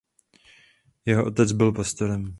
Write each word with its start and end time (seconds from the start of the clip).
Jeho 1.05 1.25
otec 1.25 1.51
byl 1.51 1.71
pastorem. 1.71 2.29